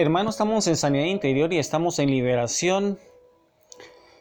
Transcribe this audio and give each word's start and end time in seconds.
Hermanos, 0.00 0.36
estamos 0.36 0.64
en 0.68 0.76
sanidad 0.76 1.06
interior 1.06 1.52
y 1.52 1.58
estamos 1.58 1.98
en 1.98 2.08
liberación. 2.08 3.00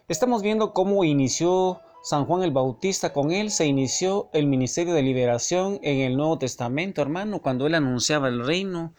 Estamos 0.07 0.41
viendo 0.41 0.73
cómo 0.73 1.03
inició 1.03 1.81
San 2.01 2.25
Juan 2.25 2.41
el 2.41 2.49
Bautista. 2.49 3.13
Con 3.13 3.31
él 3.31 3.51
se 3.51 3.67
inició 3.67 4.27
el 4.33 4.47
ministerio 4.47 4.95
de 4.95 5.03
liberación 5.03 5.79
en 5.83 5.99
el 5.99 6.17
Nuevo 6.17 6.39
Testamento, 6.39 7.03
hermano, 7.03 7.43
cuando 7.43 7.67
él 7.67 7.75
anunciaba 7.75 8.27
el 8.27 8.43
reino, 8.43 8.95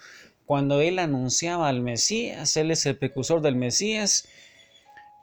cuando 0.46 0.80
él 0.80 1.00
anunciaba 1.00 1.68
al 1.68 1.80
Mesías. 1.80 2.56
Él 2.56 2.70
es 2.70 2.86
el 2.86 2.96
precursor 2.96 3.40
del 3.40 3.56
Mesías. 3.56 4.28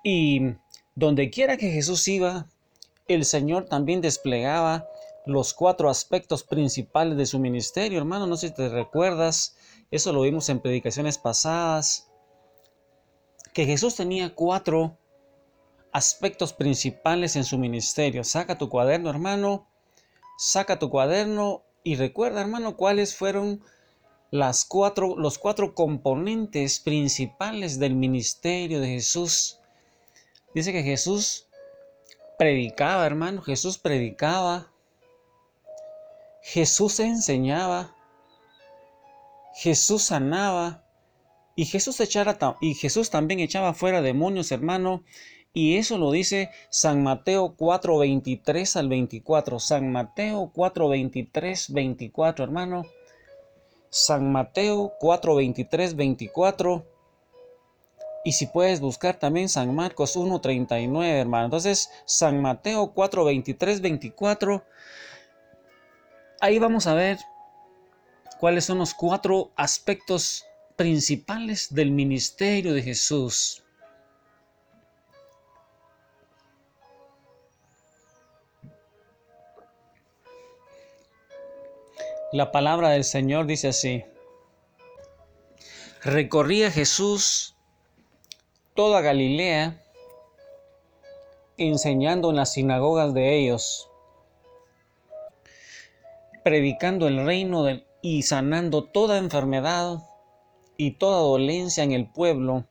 Y 0.03 0.55
donde 0.93 1.29
quiera 1.29 1.55
que 1.55 1.71
Jesús 1.71 2.05
iba, 2.09 2.47
el 3.07 3.23
Señor 3.23 3.63
también 3.69 4.01
desplegaba 4.01 4.89
los 5.25 5.53
cuatro 5.53 5.89
aspectos 5.89 6.43
principales 6.43 7.17
de 7.17 7.25
su 7.25 7.39
ministerio, 7.39 7.97
hermano. 7.97 8.27
No 8.27 8.35
sé 8.35 8.49
si 8.49 8.55
te 8.55 8.67
recuerdas 8.67 9.55
eso 9.91 10.11
lo 10.11 10.21
vimos 10.21 10.49
en 10.49 10.59
predicaciones 10.59 11.17
pasadas, 11.17 12.09
que 13.53 13.65
Jesús 13.65 13.95
tenía 13.95 14.35
cuatro 14.35 14.97
aspectos 15.93 16.51
principales 16.51 17.37
en 17.37 17.45
su 17.45 17.57
ministerio. 17.57 18.23
Saca 18.25 18.57
tu 18.57 18.67
cuaderno, 18.67 19.09
hermano, 19.09 19.65
saca 20.37 20.77
tu 20.77 20.89
cuaderno 20.89 21.63
y 21.83 21.95
recuerda, 21.95 22.41
hermano, 22.41 22.75
cuáles 22.75 23.15
fueron 23.15 23.63
las 24.29 24.65
cuatro, 24.65 25.15
los 25.17 25.37
cuatro 25.37 25.73
componentes 25.73 26.79
principales 26.81 27.79
del 27.79 27.95
ministerio 27.95 28.81
de 28.81 28.87
Jesús. 28.87 29.59
Dice 30.53 30.73
que 30.73 30.83
Jesús 30.83 31.47
predicaba, 32.37 33.05
hermano, 33.05 33.41
Jesús 33.41 33.77
predicaba, 33.77 34.69
Jesús 36.41 36.99
enseñaba, 36.99 37.94
Jesús 39.55 40.03
sanaba 40.03 40.83
y 41.55 41.65
Jesús, 41.65 41.99
echara, 42.01 42.37
y 42.59 42.73
Jesús 42.73 43.09
también 43.09 43.39
echaba 43.39 43.73
fuera 43.73 44.01
demonios, 44.01 44.51
hermano. 44.51 45.03
Y 45.53 45.77
eso 45.77 45.97
lo 45.97 46.11
dice 46.11 46.49
San 46.69 47.01
Mateo 47.01 47.55
4, 47.55 47.97
23 47.97 48.75
al 48.75 48.89
24. 48.89 49.59
San 49.59 49.89
Mateo 49.89 50.51
4, 50.53 50.89
23, 50.89 51.71
24, 51.71 52.43
hermano. 52.43 52.83
San 53.89 54.33
Mateo 54.33 54.91
4, 54.99 55.35
23, 55.35 55.95
24. 55.95 56.85
Y 58.25 58.33
si 58.33 58.47
puedes 58.47 58.81
buscar 58.81 59.17
también 59.17 59.47
San 59.47 59.73
Marcos 59.73 60.17
1, 60.17 60.41
39, 60.41 61.19
hermano. 61.19 61.45
Entonces, 61.45 61.89
San 62.03 62.41
Mateo 62.41 62.91
4, 62.93 63.23
23, 63.23 63.79
24. 63.79 64.65
Ahí 66.41 66.59
vamos 66.59 66.87
a 66.87 66.95
ver 66.95 67.17
cuáles 68.39 68.65
son 68.65 68.79
los 68.79 68.93
cuatro 68.93 69.51
aspectos 69.55 70.45
principales 70.75 71.73
del 71.73 71.91
ministerio 71.91 72.73
de 72.73 72.81
Jesús. 72.81 73.63
La 82.31 82.51
palabra 82.51 82.89
del 82.89 83.05
Señor 83.05 83.45
dice 83.45 83.69
así. 83.69 84.03
Recorría 86.03 86.69
Jesús 86.69 87.55
toda 88.73 88.99
Galilea, 88.99 89.81
enseñando 91.57 92.29
en 92.31 92.35
las 92.35 92.51
sinagogas 92.51 93.13
de 93.13 93.39
ellos, 93.39 93.89
predicando 96.43 97.07
el 97.07 97.25
reino 97.25 97.63
del, 97.63 97.84
y 98.07 98.21
sanando 98.21 98.83
toda 98.83 99.17
enfermedad 99.17 99.97
y 100.77 100.91
toda 100.91 101.21
dolencia 101.21 101.83
en 101.83 101.91
el 101.91 102.05
pueblo. 102.05 102.67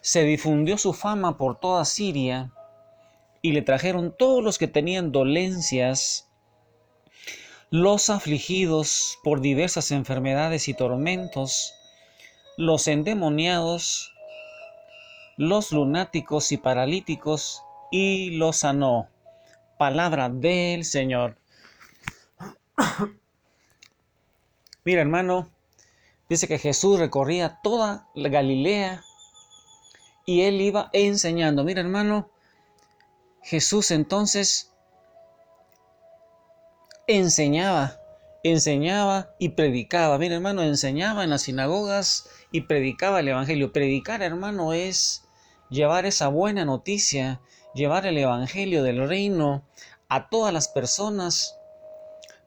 Se 0.00 0.22
difundió 0.22 0.78
su 0.78 0.94
fama 0.94 1.36
por 1.36 1.60
toda 1.60 1.84
Siria 1.84 2.50
y 3.42 3.52
le 3.52 3.60
trajeron 3.60 4.16
todos 4.16 4.42
los 4.42 4.56
que 4.56 4.66
tenían 4.66 5.12
dolencias, 5.12 6.30
los 7.68 8.08
afligidos 8.08 9.18
por 9.22 9.42
diversas 9.42 9.90
enfermedades 9.90 10.68
y 10.68 10.74
tormentos, 10.74 11.74
los 12.56 12.88
endemoniados, 12.88 14.14
los 15.36 15.70
lunáticos 15.70 16.50
y 16.50 16.56
paralíticos, 16.56 17.62
y 17.90 18.30
los 18.38 18.56
sanó. 18.56 19.10
Palabra 19.76 20.30
del 20.30 20.86
Señor. 20.86 21.41
Mira, 24.84 25.00
hermano, 25.00 25.48
dice 26.28 26.48
que 26.48 26.58
Jesús 26.58 26.98
recorría 26.98 27.60
toda 27.62 28.08
la 28.14 28.28
Galilea 28.28 29.04
y 30.26 30.42
él 30.42 30.60
iba 30.60 30.90
enseñando. 30.92 31.62
Mira, 31.62 31.80
hermano, 31.80 32.30
Jesús 33.42 33.92
entonces 33.92 34.72
enseñaba, 37.06 38.00
enseñaba 38.42 39.30
y 39.38 39.50
predicaba. 39.50 40.18
Mira, 40.18 40.34
hermano, 40.34 40.62
enseñaba 40.62 41.22
en 41.22 41.30
las 41.30 41.42
sinagogas 41.42 42.28
y 42.50 42.62
predicaba 42.62 43.20
el 43.20 43.28
Evangelio. 43.28 43.72
Predicar, 43.72 44.20
hermano, 44.22 44.72
es 44.72 45.22
llevar 45.70 46.06
esa 46.06 46.26
buena 46.26 46.64
noticia, 46.64 47.40
llevar 47.72 48.06
el 48.06 48.18
Evangelio 48.18 48.82
del 48.82 49.08
reino 49.08 49.62
a 50.08 50.28
todas 50.28 50.52
las 50.52 50.66
personas 50.66 51.56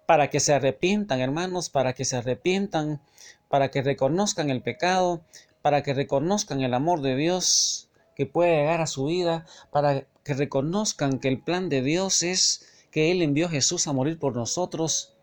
para 0.05 0.29
que 0.29 0.39
se 0.39 0.53
arrepientan, 0.53 1.19
hermanos, 1.19 1.69
para 1.69 1.93
que 1.93 2.05
se 2.05 2.17
arrepientan, 2.17 3.01
para 3.49 3.69
que 3.69 3.81
reconozcan 3.81 4.49
el 4.49 4.61
pecado, 4.61 5.21
para 5.61 5.83
que 5.83 5.93
reconozcan 5.93 6.61
el 6.61 6.73
amor 6.73 7.01
de 7.01 7.15
Dios 7.15 7.89
que 8.15 8.25
puede 8.25 8.55
llegar 8.55 8.81
a 8.81 8.87
su 8.87 9.05
vida, 9.05 9.45
para 9.71 10.05
que 10.23 10.33
reconozcan 10.33 11.19
que 11.19 11.27
el 11.27 11.41
plan 11.41 11.69
de 11.69 11.81
Dios 11.81 12.23
es 12.23 12.65
que 12.91 13.11
Él 13.11 13.21
envió 13.21 13.47
a 13.47 13.49
Jesús 13.49 13.87
a 13.87 13.93
morir 13.93 14.17
por 14.19 14.35
nosotros, 14.35 15.13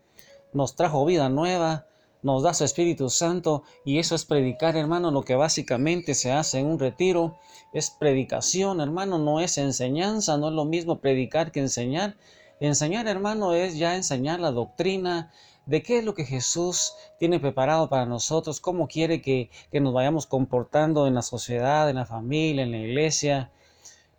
nos 0.53 0.75
trajo 0.75 1.05
vida 1.05 1.29
nueva, 1.29 1.87
nos 2.21 2.43
da 2.43 2.53
su 2.53 2.63
Espíritu 2.63 3.09
Santo 3.09 3.63
y 3.83 3.99
eso 3.99 4.15
es 4.15 4.25
predicar, 4.25 4.77
hermano, 4.77 5.11
lo 5.11 5.23
que 5.23 5.35
básicamente 5.35 6.13
se 6.13 6.31
hace 6.31 6.59
en 6.59 6.67
un 6.67 6.79
retiro, 6.79 7.37
es 7.73 7.89
predicación, 7.89 8.79
hermano, 8.79 9.17
no 9.17 9.39
es 9.39 9.57
enseñanza, 9.57 10.37
no 10.37 10.47
es 10.49 10.53
lo 10.53 10.65
mismo 10.65 10.99
predicar 10.99 11.51
que 11.51 11.59
enseñar. 11.59 12.15
Enseñar, 12.59 13.07
hermano, 13.07 13.53
es 13.53 13.77
ya 13.77 13.95
enseñar 13.95 14.39
la 14.39 14.51
doctrina 14.51 15.31
de 15.65 15.81
qué 15.81 15.99
es 15.99 16.03
lo 16.03 16.13
que 16.13 16.25
Jesús 16.25 16.93
tiene 17.19 17.39
preparado 17.39 17.89
para 17.89 18.05
nosotros, 18.05 18.59
cómo 18.59 18.87
quiere 18.87 19.21
que, 19.21 19.49
nos 19.71 19.93
vayamos 19.93 20.27
comportando 20.27 21.07
en 21.07 21.15
la 21.15 21.21
sociedad, 21.21 21.89
en 21.89 21.95
la 21.95 22.05
familia, 22.05 22.63
en 22.63 22.71
la 22.71 22.77
iglesia. 22.77 23.51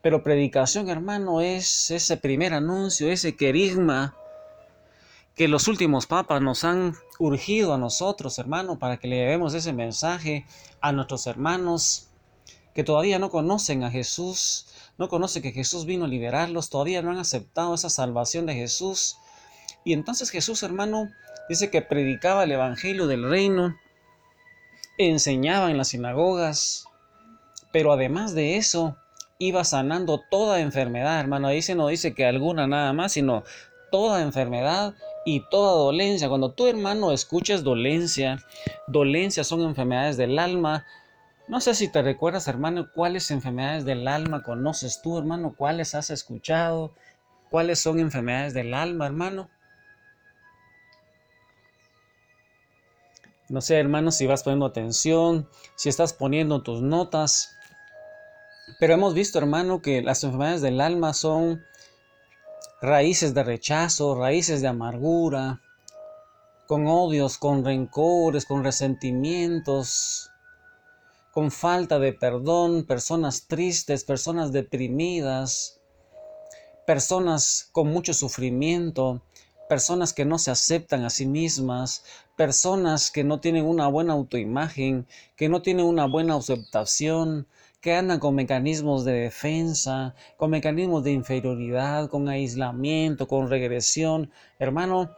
Pero 0.02 0.22
predicación, 0.22 0.88
hermano, 0.88 1.40
es 1.40 1.90
ese 1.90 2.16
primer 2.16 2.54
anuncio, 2.54 3.10
ese 3.10 3.36
querigma 3.36 4.16
que 5.34 5.48
los 5.48 5.66
últimos 5.66 6.06
papas 6.06 6.40
nos 6.40 6.64
han 6.64 6.94
urgido 7.18 7.74
a 7.74 7.78
nosotros, 7.78 8.38
hermano, 8.38 8.78
para 8.78 8.98
que 8.98 9.08
le 9.08 9.16
llevemos 9.16 9.54
ese 9.54 9.72
mensaje 9.72 10.46
a 10.80 10.92
nuestros 10.92 11.26
hermanos 11.26 12.08
que 12.74 12.84
todavía 12.84 13.18
no 13.18 13.30
conocen 13.30 13.84
a 13.84 13.90
Jesús, 13.90 14.66
no 14.98 15.08
conocen 15.08 15.42
que 15.42 15.52
Jesús 15.52 15.86
vino 15.86 16.04
a 16.04 16.08
liberarlos, 16.08 16.70
todavía 16.70 17.02
no 17.02 17.10
han 17.10 17.18
aceptado 17.18 17.74
esa 17.74 17.90
salvación 17.90 18.46
de 18.46 18.54
Jesús. 18.54 19.16
Y 19.84 19.92
entonces 19.92 20.30
Jesús, 20.30 20.62
hermano, 20.62 21.10
dice 21.48 21.70
que 21.70 21.82
predicaba 21.82 22.44
el 22.44 22.52
Evangelio 22.52 23.06
del 23.06 23.28
reino, 23.28 23.76
enseñaba 24.98 25.70
en 25.70 25.78
las 25.78 25.88
sinagogas, 25.88 26.86
pero 27.72 27.92
además 27.92 28.34
de 28.34 28.56
eso, 28.56 28.96
iba 29.38 29.64
sanando 29.64 30.22
toda 30.30 30.60
enfermedad, 30.60 31.20
hermano. 31.20 31.48
Ahí 31.48 31.60
no 31.74 31.88
dice 31.88 32.14
que 32.14 32.24
alguna 32.24 32.66
nada 32.66 32.92
más, 32.92 33.12
sino 33.12 33.42
toda 33.90 34.22
enfermedad 34.22 34.94
y 35.24 35.40
toda 35.50 35.72
dolencia. 35.72 36.28
Cuando 36.28 36.52
tú, 36.52 36.66
hermano, 36.66 37.12
escuchas 37.12 37.64
dolencia, 37.64 38.38
dolencia 38.86 39.44
son 39.44 39.62
enfermedades 39.62 40.16
del 40.16 40.38
alma, 40.38 40.86
no 41.46 41.60
sé 41.60 41.74
si 41.74 41.88
te 41.88 42.02
recuerdas, 42.02 42.48
hermano, 42.48 42.90
cuáles 42.92 43.30
enfermedades 43.30 43.84
del 43.84 44.08
alma 44.08 44.42
conoces 44.42 45.02
tú, 45.02 45.18
hermano, 45.18 45.54
cuáles 45.56 45.94
has 45.94 46.10
escuchado, 46.10 46.94
cuáles 47.50 47.80
son 47.80 47.98
enfermedades 47.98 48.54
del 48.54 48.72
alma, 48.72 49.06
hermano. 49.06 49.50
No 53.48 53.60
sé, 53.60 53.78
hermano, 53.78 54.10
si 54.10 54.26
vas 54.26 54.42
poniendo 54.42 54.64
atención, 54.64 55.48
si 55.76 55.90
estás 55.90 56.14
poniendo 56.14 56.62
tus 56.62 56.80
notas. 56.80 57.54
Pero 58.80 58.94
hemos 58.94 59.12
visto, 59.12 59.38
hermano, 59.38 59.82
que 59.82 60.00
las 60.02 60.24
enfermedades 60.24 60.62
del 60.62 60.80
alma 60.80 61.12
son 61.12 61.62
raíces 62.80 63.34
de 63.34 63.44
rechazo, 63.44 64.18
raíces 64.18 64.62
de 64.62 64.68
amargura, 64.68 65.60
con 66.66 66.86
odios, 66.86 67.36
con 67.36 67.64
rencores, 67.64 68.46
con 68.46 68.64
resentimientos, 68.64 70.30
con 71.34 71.50
falta 71.50 71.98
de 71.98 72.12
perdón, 72.12 72.84
personas 72.84 73.48
tristes, 73.48 74.04
personas 74.04 74.52
deprimidas, 74.52 75.80
personas 76.86 77.68
con 77.72 77.88
mucho 77.88 78.14
sufrimiento, 78.14 79.20
personas 79.68 80.12
que 80.12 80.24
no 80.24 80.38
se 80.38 80.52
aceptan 80.52 81.04
a 81.04 81.10
sí 81.10 81.26
mismas, 81.26 82.04
personas 82.36 83.10
que 83.10 83.24
no 83.24 83.40
tienen 83.40 83.64
una 83.64 83.88
buena 83.88 84.12
autoimagen, 84.12 85.08
que 85.36 85.48
no 85.48 85.60
tienen 85.60 85.86
una 85.86 86.06
buena 86.06 86.36
aceptación, 86.36 87.48
que 87.80 87.94
andan 87.94 88.20
con 88.20 88.36
mecanismos 88.36 89.04
de 89.04 89.14
defensa, 89.14 90.14
con 90.36 90.50
mecanismos 90.50 91.02
de 91.02 91.12
inferioridad, 91.12 92.08
con 92.08 92.28
aislamiento, 92.28 93.26
con 93.26 93.50
regresión. 93.50 94.30
Hermano, 94.60 95.10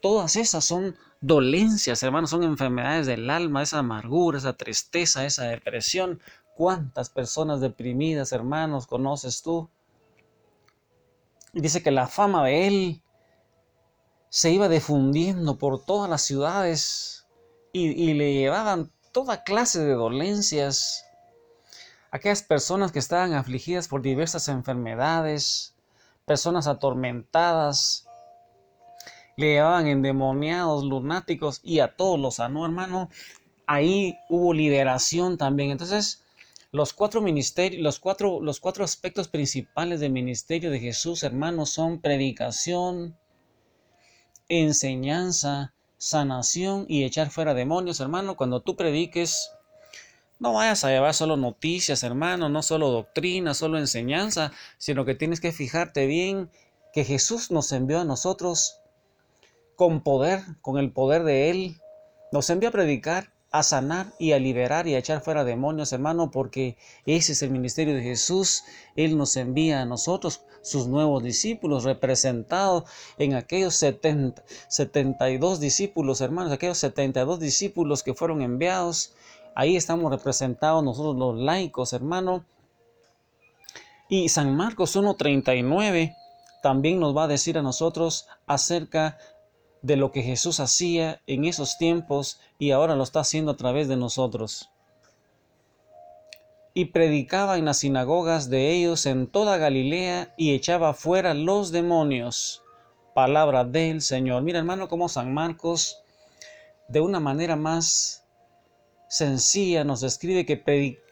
todas 0.00 0.36
esas 0.36 0.64
son 0.64 0.96
dolencias, 1.20 2.02
hermano, 2.02 2.26
son 2.26 2.42
enfermedades 2.42 3.06
del 3.06 3.28
alma, 3.30 3.62
esa 3.62 3.78
amargura, 3.78 4.38
esa 4.38 4.54
tristeza, 4.54 5.24
esa 5.24 5.44
depresión. 5.44 6.20
¿Cuántas 6.56 7.10
personas 7.10 7.60
deprimidas, 7.60 8.32
hermanos, 8.32 8.86
conoces 8.86 9.42
tú? 9.42 9.68
Y 11.52 11.60
dice 11.60 11.82
que 11.82 11.90
la 11.90 12.06
fama 12.06 12.44
de 12.44 12.66
él 12.66 13.02
se 14.28 14.50
iba 14.50 14.68
difundiendo 14.68 15.58
por 15.58 15.84
todas 15.84 16.08
las 16.08 16.22
ciudades 16.22 17.26
y, 17.72 18.14
le 18.14 18.34
llevaban 18.34 18.90
toda 19.12 19.42
clase 19.42 19.80
de 19.80 19.92
dolencias. 19.92 21.04
Aquellas 22.10 22.42
personas 22.42 22.92
que 22.92 22.98
estaban 22.98 23.34
afligidas 23.34 23.88
por 23.88 24.02
diversas 24.02 24.48
enfermedades, 24.48 25.74
personas 26.26 26.66
atormentadas, 26.66 28.06
le 29.36 29.54
llevaban 29.54 29.86
endemoniados, 29.86 30.84
lunáticos 30.84 31.60
y 31.62 31.80
a 31.80 31.96
todos 31.96 32.18
los 32.18 32.36
sanó, 32.36 32.64
hermano. 32.64 33.08
Ahí 33.66 34.16
hubo 34.28 34.52
liberación 34.52 35.38
también. 35.38 35.70
Entonces, 35.70 36.24
los 36.72 36.92
cuatro 36.92 37.20
ministerios, 37.20 37.82
los 37.82 37.98
cuatro, 37.98 38.40
los 38.40 38.60
cuatro 38.60 38.84
aspectos 38.84 39.28
principales 39.28 40.00
del 40.00 40.12
ministerio 40.12 40.70
de 40.70 40.80
Jesús, 40.80 41.22
hermano, 41.22 41.66
son 41.66 42.00
predicación, 42.00 43.16
enseñanza, 44.48 45.74
sanación 45.98 46.86
y 46.88 47.04
echar 47.04 47.30
fuera 47.30 47.54
demonios, 47.54 48.00
hermano. 48.00 48.36
Cuando 48.36 48.60
tú 48.62 48.76
prediques, 48.76 49.52
no 50.38 50.54
vayas 50.54 50.84
a 50.84 50.88
llevar 50.88 51.12
solo 51.12 51.36
noticias, 51.36 52.02
hermano, 52.02 52.48
no 52.48 52.62
solo 52.62 52.88
doctrina, 52.90 53.52
solo 53.52 53.78
enseñanza, 53.78 54.52
sino 54.78 55.04
que 55.04 55.14
tienes 55.14 55.40
que 55.40 55.52
fijarte 55.52 56.06
bien 56.06 56.50
que 56.92 57.04
Jesús 57.04 57.50
nos 57.50 57.72
envió 57.72 58.00
a 58.00 58.04
nosotros 58.04 58.79
con 59.80 60.02
poder, 60.02 60.42
con 60.60 60.76
el 60.76 60.92
poder 60.92 61.24
de 61.24 61.48
Él. 61.48 61.80
Nos 62.32 62.50
envió 62.50 62.68
a 62.68 62.72
predicar 62.72 63.32
a 63.50 63.62
sanar 63.62 64.12
y 64.18 64.32
a 64.32 64.38
liberar 64.38 64.86
y 64.86 64.94
a 64.94 64.98
echar 64.98 65.22
fuera 65.22 65.42
demonios, 65.42 65.94
hermano, 65.94 66.30
porque 66.30 66.76
ese 67.06 67.32
es 67.32 67.42
el 67.42 67.48
ministerio 67.48 67.94
de 67.94 68.02
Jesús. 68.02 68.62
Él 68.94 69.16
nos 69.16 69.38
envía 69.38 69.80
a 69.80 69.86
nosotros, 69.86 70.42
sus 70.60 70.86
nuevos 70.86 71.22
discípulos, 71.22 71.84
representados 71.84 72.84
en 73.16 73.32
aquellos 73.32 73.74
70, 73.76 74.44
72 74.68 75.60
discípulos, 75.60 76.20
hermanos, 76.20 76.52
aquellos 76.52 76.76
72 76.76 77.40
discípulos 77.40 78.02
que 78.02 78.12
fueron 78.12 78.42
enviados. 78.42 79.14
Ahí 79.54 79.76
estamos 79.76 80.12
representados 80.12 80.84
nosotros 80.84 81.16
los 81.16 81.38
laicos, 81.38 81.94
hermano. 81.94 82.44
Y 84.10 84.28
San 84.28 84.54
Marcos 84.54 84.94
1.39 84.94 86.14
también 86.62 87.00
nos 87.00 87.16
va 87.16 87.24
a 87.24 87.28
decir 87.28 87.56
a 87.56 87.62
nosotros 87.62 88.26
acerca 88.46 89.16
de 89.82 89.96
lo 89.96 90.12
que 90.12 90.22
Jesús 90.22 90.60
hacía 90.60 91.20
en 91.26 91.44
esos 91.44 91.78
tiempos 91.78 92.40
y 92.58 92.70
ahora 92.70 92.96
lo 92.96 93.02
está 93.02 93.20
haciendo 93.20 93.52
a 93.52 93.56
través 93.56 93.88
de 93.88 93.96
nosotros. 93.96 94.70
Y 96.74 96.86
predicaba 96.86 97.58
en 97.58 97.64
las 97.64 97.78
sinagogas 97.78 98.48
de 98.48 98.70
ellos 98.72 99.06
en 99.06 99.26
toda 99.26 99.56
Galilea 99.56 100.34
y 100.36 100.54
echaba 100.54 100.94
fuera 100.94 101.34
los 101.34 101.72
demonios. 101.72 102.62
Palabra 103.14 103.64
del 103.64 104.02
Señor. 104.02 104.42
Mira 104.42 104.60
hermano 104.60 104.88
cómo 104.88 105.08
San 105.08 105.34
Marcos 105.34 106.02
de 106.88 107.00
una 107.00 107.20
manera 107.20 107.56
más 107.56 108.24
sencilla 109.08 109.84
nos 109.84 110.00
describe 110.00 110.46
que 110.46 110.56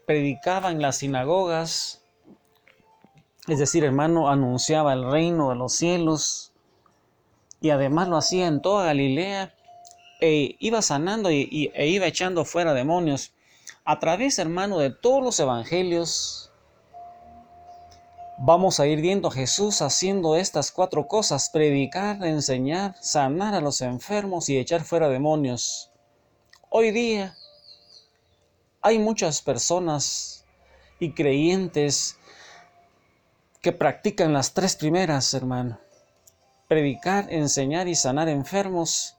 predicaba 0.06 0.70
en 0.70 0.80
las 0.80 0.98
sinagogas, 0.98 2.02
es 3.48 3.58
decir, 3.58 3.84
hermano, 3.84 4.28
anunciaba 4.28 4.92
el 4.92 5.10
reino 5.10 5.50
de 5.50 5.56
los 5.56 5.72
cielos, 5.72 6.47
y 7.60 7.70
además 7.70 8.08
lo 8.08 8.16
hacía 8.16 8.46
en 8.46 8.62
toda 8.62 8.86
Galilea 8.86 9.54
e 10.20 10.56
iba 10.58 10.82
sanando 10.82 11.30
y, 11.30 11.70
e 11.74 11.86
iba 11.88 12.06
echando 12.06 12.44
fuera 12.44 12.74
demonios 12.74 13.32
a 13.84 13.98
través, 13.98 14.38
hermano, 14.38 14.78
de 14.78 14.90
todos 14.90 15.22
los 15.22 15.40
evangelios. 15.40 16.52
Vamos 18.38 18.78
a 18.78 18.86
ir 18.86 19.00
viendo 19.00 19.28
a 19.28 19.32
Jesús 19.32 19.82
haciendo 19.82 20.36
estas 20.36 20.70
cuatro 20.70 21.08
cosas, 21.08 21.50
predicar, 21.50 22.24
enseñar, 22.24 22.94
sanar 23.00 23.54
a 23.54 23.60
los 23.60 23.80
enfermos 23.80 24.48
y 24.48 24.58
echar 24.58 24.82
fuera 24.82 25.08
demonios. 25.08 25.90
Hoy 26.68 26.90
día 26.90 27.34
hay 28.82 28.98
muchas 28.98 29.42
personas 29.42 30.44
y 31.00 31.12
creyentes 31.12 32.18
que 33.60 33.72
practican 33.72 34.32
las 34.32 34.54
tres 34.54 34.76
primeras, 34.76 35.34
hermano 35.34 35.87
predicar, 36.68 37.32
enseñar 37.32 37.88
y 37.88 37.94
sanar 37.94 38.28
enfermos, 38.28 39.16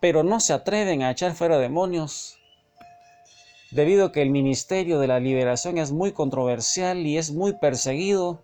pero 0.00 0.24
no 0.24 0.40
se 0.40 0.52
atreven 0.52 1.02
a 1.02 1.12
echar 1.12 1.32
fuera 1.32 1.58
demonios, 1.58 2.36
debido 3.70 4.06
a 4.06 4.12
que 4.12 4.20
el 4.20 4.30
ministerio 4.30 4.98
de 4.98 5.06
la 5.06 5.20
liberación 5.20 5.78
es 5.78 5.92
muy 5.92 6.12
controversial 6.12 6.98
y 7.06 7.18
es 7.18 7.30
muy 7.30 7.54
perseguido. 7.54 8.42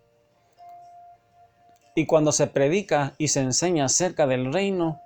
Y 1.96 2.06
cuando 2.06 2.30
se 2.30 2.46
predica 2.46 3.14
y 3.18 3.28
se 3.28 3.40
enseña 3.40 3.86
acerca 3.86 4.28
del 4.28 4.52
reino, 4.52 5.00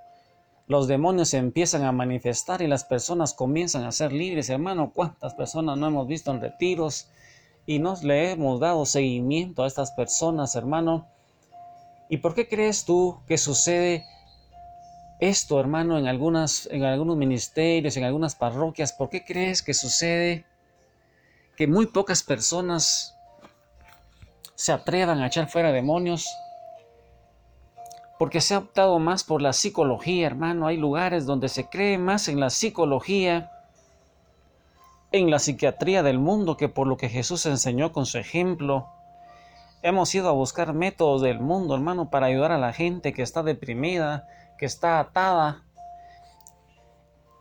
los 0.68 0.88
demonios 0.88 1.30
se 1.30 1.38
empiezan 1.38 1.84
a 1.84 1.92
manifestar 1.92 2.60
y 2.60 2.66
las 2.66 2.84
personas 2.84 3.32
comienzan 3.32 3.84
a 3.84 3.92
ser 3.92 4.12
libres. 4.12 4.50
Hermano, 4.50 4.92
¿cuántas 4.94 5.34
personas 5.34 5.78
no 5.78 5.86
hemos 5.86 6.06
visto 6.06 6.30
en 6.30 6.42
retiros 6.42 7.08
y 7.66 7.78
nos 7.78 8.04
le 8.04 8.30
hemos 8.30 8.60
dado 8.60 8.84
seguimiento 8.84 9.64
a 9.64 9.66
estas 9.66 9.92
personas, 9.92 10.54
hermano? 10.54 11.08
¿Y 12.08 12.18
por 12.18 12.34
qué 12.34 12.48
crees 12.48 12.84
tú 12.84 13.20
que 13.26 13.38
sucede 13.38 14.04
esto, 15.18 15.60
hermano, 15.60 15.98
en, 15.98 16.06
en 16.06 16.84
algunos 16.84 17.16
ministerios, 17.16 17.96
en 17.96 18.04
algunas 18.04 18.34
parroquias? 18.34 18.92
¿Por 18.92 19.08
qué 19.08 19.24
crees 19.24 19.62
que 19.62 19.72
sucede 19.72 20.44
que 21.56 21.66
muy 21.66 21.86
pocas 21.86 22.22
personas 22.22 23.16
se 24.54 24.72
atrevan 24.72 25.20
a 25.20 25.28
echar 25.28 25.48
fuera 25.48 25.72
demonios? 25.72 26.28
Porque 28.18 28.40
se 28.40 28.54
ha 28.54 28.58
optado 28.58 28.98
más 28.98 29.24
por 29.24 29.42
la 29.42 29.52
psicología, 29.52 30.26
hermano. 30.26 30.66
Hay 30.66 30.76
lugares 30.76 31.24
donde 31.24 31.48
se 31.48 31.68
cree 31.68 31.98
más 31.98 32.28
en 32.28 32.40
la 32.40 32.50
psicología, 32.50 33.50
en 35.12 35.30
la 35.30 35.38
psiquiatría 35.38 36.02
del 36.02 36.18
mundo, 36.18 36.56
que 36.56 36.68
por 36.68 36.86
lo 36.86 36.96
que 36.96 37.08
Jesús 37.08 37.46
enseñó 37.46 37.92
con 37.92 38.06
su 38.06 38.18
ejemplo 38.18 38.88
Hemos 39.82 40.14
ido 40.14 40.28
a 40.28 40.32
buscar 40.32 40.74
métodos 40.74 41.22
del 41.22 41.40
mundo, 41.40 41.74
hermano, 41.74 42.08
para 42.08 42.26
ayudar 42.26 42.52
a 42.52 42.58
la 42.58 42.72
gente 42.72 43.12
que 43.12 43.22
está 43.22 43.42
deprimida, 43.42 44.28
que 44.56 44.64
está 44.64 45.00
atada. 45.00 45.64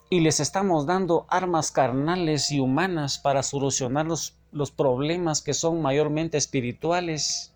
Y 0.09 0.21
les 0.21 0.39
estamos 0.39 0.87
dando 0.87 1.27
armas 1.29 1.71
carnales 1.71 2.51
y 2.51 2.59
humanas 2.59 3.19
para 3.19 3.43
solucionar 3.43 4.07
los, 4.07 4.39
los 4.51 4.71
problemas 4.71 5.43
que 5.43 5.53
son 5.53 5.83
mayormente 5.83 6.37
espirituales. 6.37 7.53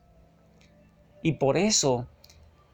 Y 1.24 1.34
por 1.34 1.58
eso 1.58 2.06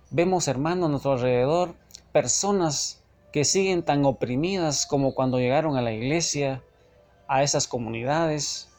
vemos, 0.10 0.50
hermano, 0.50 0.88
a 0.88 0.89
nuestro 0.89 1.13
alrededor 1.13 1.75
personas 2.12 3.01
que 3.32 3.46
siguen 3.46 3.84
tan 3.84 4.03
oprimidas 4.03 4.86
como 4.86 5.15
cuando 5.15 5.39
llegaron 5.39 5.77
a 5.77 5.82
la 5.82 5.94
iglesia, 5.94 6.62
a 7.30 7.44
esas 7.44 7.68
comunidades, 7.70 8.70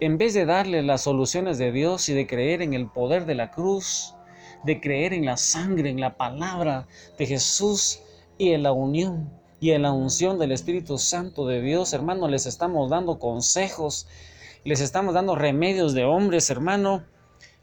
en 0.00 0.18
vez 0.18 0.34
de 0.34 0.46
darle 0.46 0.82
las 0.82 1.02
soluciones 1.02 1.58
de 1.58 1.72
Dios 1.72 2.08
y 2.08 2.14
de 2.14 2.26
creer 2.26 2.62
en 2.62 2.74
el 2.74 2.88
poder 2.88 3.26
de 3.26 3.34
la 3.34 3.50
cruz, 3.50 4.14
de 4.64 4.80
creer 4.80 5.12
en 5.12 5.24
la 5.24 5.36
sangre, 5.36 5.90
en 5.90 6.00
la 6.00 6.16
palabra 6.16 6.86
de 7.18 7.26
Jesús 7.26 8.00
y 8.36 8.52
en 8.52 8.62
la 8.62 8.72
unión 8.72 9.30
y 9.60 9.72
en 9.72 9.82
la 9.82 9.92
unción 9.92 10.38
del 10.38 10.52
Espíritu 10.52 10.98
Santo 10.98 11.46
de 11.46 11.60
Dios, 11.60 11.92
hermano, 11.92 12.28
les 12.28 12.46
estamos 12.46 12.90
dando 12.90 13.18
consejos, 13.18 14.06
les 14.64 14.80
estamos 14.80 15.14
dando 15.14 15.34
remedios 15.34 15.94
de 15.94 16.04
hombres, 16.04 16.48
hermano, 16.50 17.04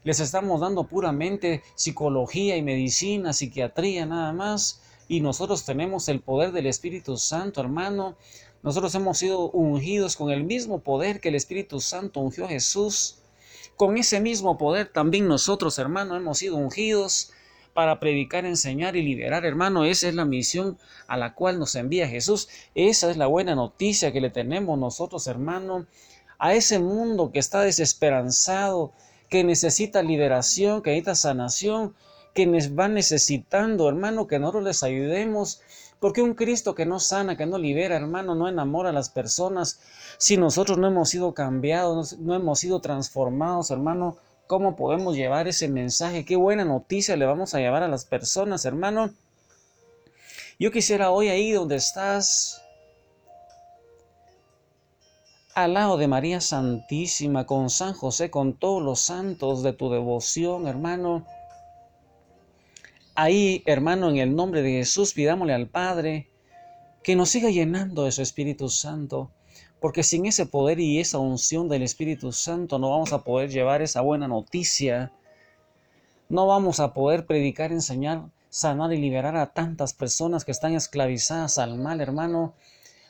les 0.04 0.20
estamos 0.20 0.60
dando 0.60 0.84
puramente 0.84 1.62
psicología 1.74 2.56
y 2.56 2.62
medicina, 2.62 3.32
psiquiatría, 3.32 4.06
nada 4.06 4.32
más. 4.32 4.82
Y 5.08 5.20
nosotros 5.20 5.64
tenemos 5.64 6.08
el 6.08 6.20
poder 6.20 6.52
del 6.52 6.66
Espíritu 6.66 7.16
Santo, 7.16 7.60
hermano, 7.60 8.16
nosotros 8.66 8.92
hemos 8.96 9.18
sido 9.18 9.48
ungidos 9.50 10.16
con 10.16 10.32
el 10.32 10.42
mismo 10.42 10.80
poder 10.80 11.20
que 11.20 11.28
el 11.28 11.36
Espíritu 11.36 11.80
Santo 11.80 12.18
ungió 12.18 12.46
a 12.46 12.48
Jesús. 12.48 13.18
Con 13.76 13.96
ese 13.96 14.20
mismo 14.20 14.58
poder 14.58 14.88
también 14.92 15.28
nosotros, 15.28 15.78
hermano, 15.78 16.16
hemos 16.16 16.38
sido 16.38 16.56
ungidos 16.56 17.30
para 17.74 18.00
predicar, 18.00 18.44
enseñar 18.44 18.96
y 18.96 19.02
liberar, 19.02 19.44
hermano. 19.44 19.84
Esa 19.84 20.08
es 20.08 20.16
la 20.16 20.24
misión 20.24 20.78
a 21.06 21.16
la 21.16 21.32
cual 21.34 21.60
nos 21.60 21.76
envía 21.76 22.08
Jesús. 22.08 22.48
Esa 22.74 23.08
es 23.08 23.16
la 23.16 23.28
buena 23.28 23.54
noticia 23.54 24.10
que 24.10 24.20
le 24.20 24.30
tenemos 24.30 24.76
nosotros, 24.76 25.28
hermano, 25.28 25.86
a 26.40 26.52
ese 26.54 26.80
mundo 26.80 27.30
que 27.30 27.38
está 27.38 27.60
desesperanzado, 27.60 28.90
que 29.30 29.44
necesita 29.44 30.02
liberación, 30.02 30.82
que 30.82 30.90
necesita 30.90 31.14
sanación, 31.14 31.94
que 32.34 32.48
van 32.72 32.94
necesitando, 32.94 33.88
hermano, 33.88 34.26
que 34.26 34.40
nosotros 34.40 34.64
les 34.64 34.82
ayudemos. 34.82 35.60
Porque 36.00 36.22
un 36.22 36.34
Cristo 36.34 36.74
que 36.74 36.84
no 36.84 37.00
sana, 37.00 37.36
que 37.36 37.46
no 37.46 37.56
libera, 37.58 37.96
hermano, 37.96 38.34
no 38.34 38.48
enamora 38.48 38.90
a 38.90 38.92
las 38.92 39.08
personas. 39.08 39.80
Si 40.18 40.36
nosotros 40.36 40.76
no 40.76 40.86
hemos 40.86 41.08
sido 41.08 41.32
cambiados, 41.32 42.18
no 42.18 42.34
hemos 42.34 42.58
sido 42.58 42.80
transformados, 42.80 43.70
hermano, 43.70 44.18
¿cómo 44.46 44.76
podemos 44.76 45.16
llevar 45.16 45.48
ese 45.48 45.68
mensaje? 45.68 46.24
Qué 46.24 46.36
buena 46.36 46.64
noticia 46.64 47.16
le 47.16 47.24
vamos 47.24 47.54
a 47.54 47.58
llevar 47.58 47.82
a 47.82 47.88
las 47.88 48.04
personas, 48.04 48.64
hermano. 48.66 49.10
Yo 50.58 50.70
quisiera 50.70 51.10
hoy 51.10 51.28
ahí 51.28 51.52
donde 51.52 51.76
estás, 51.76 52.62
al 55.54 55.74
lado 55.74 55.96
de 55.96 56.08
María 56.08 56.42
Santísima, 56.42 57.46
con 57.46 57.70
San 57.70 57.94
José, 57.94 58.30
con 58.30 58.54
todos 58.54 58.82
los 58.82 59.00
santos 59.00 59.62
de 59.62 59.72
tu 59.72 59.90
devoción, 59.90 60.66
hermano, 60.66 61.26
Ahí, 63.18 63.62
hermano, 63.64 64.10
en 64.10 64.18
el 64.18 64.36
nombre 64.36 64.60
de 64.60 64.72
Jesús, 64.72 65.14
pidámosle 65.14 65.54
al 65.54 65.68
Padre 65.68 66.28
que 67.02 67.16
nos 67.16 67.30
siga 67.30 67.48
llenando 67.48 68.04
de 68.04 68.12
su 68.12 68.20
Espíritu 68.20 68.68
Santo, 68.68 69.30
porque 69.80 70.02
sin 70.02 70.26
ese 70.26 70.44
poder 70.44 70.80
y 70.80 71.00
esa 71.00 71.18
unción 71.18 71.66
del 71.66 71.80
Espíritu 71.80 72.30
Santo 72.32 72.78
no 72.78 72.90
vamos 72.90 73.14
a 73.14 73.24
poder 73.24 73.48
llevar 73.48 73.80
esa 73.80 74.02
buena 74.02 74.28
noticia, 74.28 75.12
no 76.28 76.46
vamos 76.46 76.78
a 76.78 76.92
poder 76.92 77.24
predicar, 77.24 77.72
enseñar, 77.72 78.24
sanar 78.50 78.92
y 78.92 79.00
liberar 79.00 79.34
a 79.36 79.54
tantas 79.54 79.94
personas 79.94 80.44
que 80.44 80.52
están 80.52 80.74
esclavizadas 80.74 81.56
al 81.56 81.78
mal, 81.78 82.02
hermano. 82.02 82.52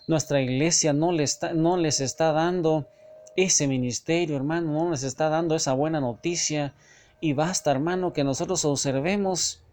Nuestra 0.07 0.41
iglesia 0.41 0.93
no, 0.93 1.13
está, 1.19 1.53
no 1.53 1.77
les 1.77 2.01
está 2.01 2.31
dando 2.31 2.87
ese 3.35 3.67
ministerio, 3.67 4.37
hermano, 4.37 4.71
no 4.71 4.91
les 4.93 5.03
está 5.03 5.31
dando 5.31 5.57
esa 5.57 5.73
buena 5.73 5.99
noticia. 6.01 6.75
Y 7.21 7.33
basta, 7.33 7.73
hermano, 7.73 8.13
que 8.13 8.23
nosotros 8.23 8.65
observemos 8.65 9.66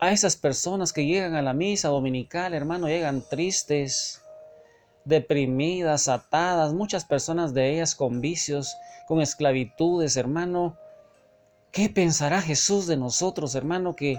a 0.00 0.12
esas 0.12 0.34
personas 0.34 0.94
que 0.94 1.04
llegan 1.04 1.34
a 1.34 1.42
la 1.42 1.52
misa 1.52 1.88
dominical, 1.88 2.54
hermano, 2.54 2.88
llegan 2.88 3.22
tristes, 3.28 4.22
deprimidas, 5.04 6.08
atadas, 6.08 6.72
muchas 6.72 7.04
personas 7.04 7.52
de 7.52 7.74
ellas 7.74 7.94
con 7.94 8.22
vicios, 8.22 8.74
con 9.06 9.20
esclavitudes, 9.20 10.16
hermano. 10.16 10.78
¿Qué 11.70 11.90
pensará 11.90 12.40
Jesús 12.40 12.86
de 12.86 12.96
nosotros, 12.96 13.54
hermano, 13.54 13.94
que, 13.94 14.18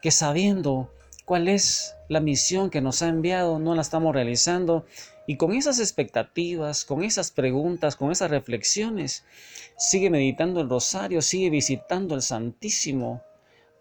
que 0.00 0.12
sabiendo 0.12 0.92
cuál 1.24 1.48
es 1.48 1.96
la 2.08 2.20
misión 2.20 2.70
que 2.70 2.80
nos 2.80 3.02
ha 3.02 3.08
enviado, 3.08 3.58
no 3.58 3.74
la 3.74 3.82
estamos 3.82 4.14
realizando? 4.14 4.86
Y 5.26 5.36
con 5.36 5.52
esas 5.52 5.80
expectativas, 5.80 6.84
con 6.84 7.02
esas 7.02 7.32
preguntas, 7.32 7.96
con 7.96 8.12
esas 8.12 8.30
reflexiones, 8.30 9.24
sigue 9.76 10.10
meditando 10.10 10.60
el 10.60 10.70
rosario, 10.70 11.20
sigue 11.22 11.50
visitando 11.50 12.14
el 12.14 12.22
Santísimo, 12.22 13.22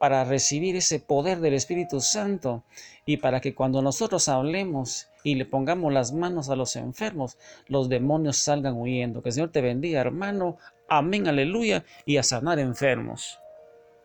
para 0.05 0.23
recibir 0.23 0.75
ese 0.75 0.99
poder 0.99 1.39
del 1.39 1.55
Espíritu 1.55 1.99
Santo 1.99 2.63
y 3.07 3.17
para 3.17 3.41
que 3.41 3.55
cuando 3.55 3.81
nosotros 3.81 4.29
hablemos 4.29 5.07
y 5.23 5.33
le 5.33 5.45
pongamos 5.45 5.91
las 5.91 6.13
manos 6.13 6.51
a 6.51 6.55
los 6.55 6.75
enfermos, 6.75 7.39
los 7.67 7.89
demonios 7.89 8.37
salgan 8.37 8.75
huyendo. 8.75 9.23
Que 9.23 9.29
el 9.29 9.33
Señor 9.33 9.49
te 9.49 9.61
bendiga, 9.61 10.01
hermano. 10.01 10.57
Amén, 10.87 11.27
aleluya, 11.27 11.85
y 12.05 12.17
a 12.17 12.21
sanar 12.21 12.59
enfermos. 12.59 13.39